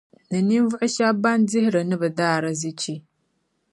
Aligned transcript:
Ni 0.29 0.39
ninvuɣu 0.47 0.87
shεba 0.95 1.13
ban 1.23 1.39
dihiri 1.49 1.81
ni 1.85 1.95
bɛ 2.01 2.07
daarzichi. 2.17 2.95